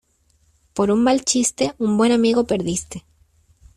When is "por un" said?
0.73-1.03